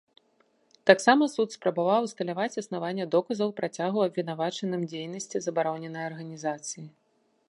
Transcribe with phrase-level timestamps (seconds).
[0.89, 6.83] Таксама суд спрабаваў усталяваць існаванне доказаў працягу абвінавачаным дзейнасці забароненай арганізацыі.